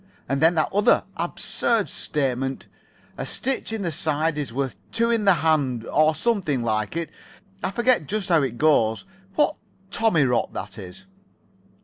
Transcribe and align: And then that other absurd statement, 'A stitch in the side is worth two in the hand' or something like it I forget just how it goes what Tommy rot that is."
And 0.27 0.41
then 0.41 0.55
that 0.55 0.73
other 0.73 1.03
absurd 1.15 1.87
statement, 1.87 2.65
'A 3.19 3.25
stitch 3.27 3.71
in 3.71 3.83
the 3.83 3.91
side 3.91 4.35
is 4.35 4.51
worth 4.51 4.75
two 4.91 5.11
in 5.11 5.25
the 5.25 5.33
hand' 5.45 5.85
or 5.85 6.15
something 6.15 6.63
like 6.63 6.97
it 6.97 7.11
I 7.63 7.69
forget 7.69 8.07
just 8.07 8.29
how 8.29 8.41
it 8.41 8.57
goes 8.57 9.05
what 9.35 9.57
Tommy 9.91 10.23
rot 10.23 10.53
that 10.53 10.79
is." 10.79 11.05